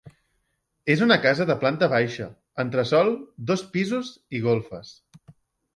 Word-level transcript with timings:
És 0.93 1.03
una 1.07 1.17
casa 1.25 1.47
de 1.51 1.55
planta 1.65 1.89
baixa, 1.93 2.31
entresòl, 2.65 3.15
dos 3.53 3.67
pisos 3.77 4.13
i 4.41 4.45
golfes. 4.49 4.99